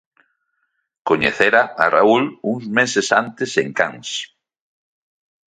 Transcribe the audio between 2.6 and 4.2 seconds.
meses antes en Cans.